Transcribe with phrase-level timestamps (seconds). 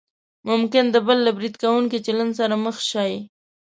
[0.49, 3.13] ممکن د بل له برید کوونکي چلند سره مخ شئ.